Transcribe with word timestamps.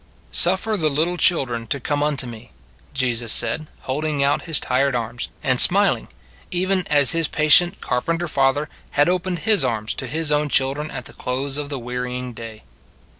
"Suffer 0.47 0.77
the 0.77 0.89
little 0.89 1.15
children 1.15 1.67
to 1.67 1.79
come 1.79 2.01
unto 2.01 2.25
me" 2.25 2.51
Jesus 2.95 3.31
said, 3.31 3.67
holding 3.81 4.23
out 4.23 4.45
his 4.45 4.59
tired 4.59 4.95
arms, 4.95 5.27
and 5.43 5.59
smiling; 5.61 6.07
even 6.49 6.87
as 6.87 7.11
His 7.11 7.27
patient 7.27 7.79
car 7.81 8.01
penter 8.01 8.27
father 8.27 8.67
had 8.97 9.07
opened 9.07 9.41
his 9.45 9.63
arms 9.63 9.93
to 9.93 10.07
his 10.07 10.31
own 10.31 10.49
children 10.49 10.89
at 10.89 11.05
the 11.05 11.13
close 11.13 11.55
of 11.55 11.69
the 11.69 11.77
wearying 11.77 12.33
day. 12.33 12.63